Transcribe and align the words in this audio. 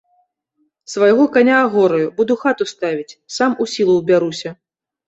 Свайго 0.93 1.25
каня 1.35 1.57
агораю, 1.67 2.07
буду 2.17 2.33
хату 2.45 2.71
ставіць, 2.75 3.17
сам 3.39 3.51
у 3.61 3.73
сілу 3.77 3.93
ўбяруся. 4.01 4.61